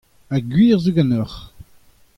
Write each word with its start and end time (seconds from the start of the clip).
Ar 0.33 0.41
gwir 0.49 0.77
zo 0.83 0.91
ganeoc'h. 0.95 1.39